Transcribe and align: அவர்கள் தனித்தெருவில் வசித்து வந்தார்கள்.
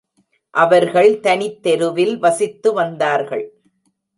அவர்கள் 0.53 1.19
தனித்தெருவில் 1.19 2.15
வசித்து 2.17 2.73
வந்தார்கள். 2.73 3.45